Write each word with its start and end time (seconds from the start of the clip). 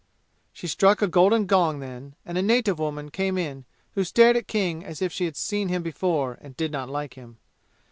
She 0.51 0.65
struck 0.65 1.03
a 1.03 1.07
golden 1.07 1.45
gong 1.45 1.77
then, 1.77 2.15
and 2.25 2.35
a 2.35 2.41
native 2.41 2.79
woman 2.79 3.11
came 3.11 3.37
in 3.37 3.65
who 3.93 4.03
stared 4.03 4.35
at 4.35 4.47
King 4.47 4.83
as 4.83 4.99
if 4.99 5.11
she 5.13 5.25
had 5.25 5.35
seen 5.37 5.67
him 5.69 5.83
before 5.83 6.39
and 6.41 6.57
did 6.57 6.71
not 6.71 6.89
like 6.89 7.13
him. 7.13 7.37